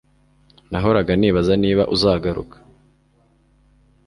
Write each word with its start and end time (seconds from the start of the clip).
Nahoraga 0.71 1.11
nibaza 1.19 1.53
niba 1.63 1.83
uzagaruka 1.95 2.55